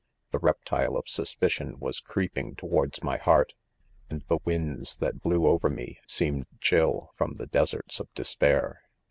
[0.31, 3.53] The reptile of suspicion was creeping towards my heart,
[4.09, 8.81] and the winds that blew over me, seemed chill from the des erts of despair.